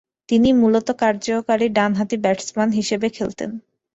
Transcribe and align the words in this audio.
তিনি 0.29 0.49
মূলতঃ 0.53 0.91
কার্যকরী 1.01 1.67
ডানহাতি 1.77 2.17
ব্যাটসম্যান 2.17 2.69
হিসেবে 2.71 3.07
খেলতেন। 3.09 3.51